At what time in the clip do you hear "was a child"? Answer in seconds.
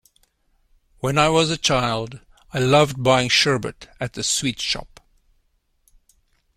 1.29-2.21